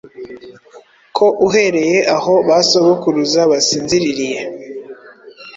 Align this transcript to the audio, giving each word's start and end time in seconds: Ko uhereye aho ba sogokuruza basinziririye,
Ko 1.17 1.25
uhereye 1.47 1.97
aho 2.15 2.33
ba 2.47 2.57
sogokuruza 2.69 3.41
basinziririye, 3.51 4.39